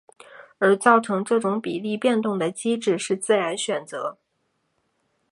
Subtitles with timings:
[0.57, 4.17] 而造成这种比例变动的机制是自然选择。